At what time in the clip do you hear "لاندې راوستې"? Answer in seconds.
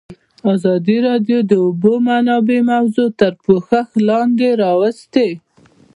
4.07-5.29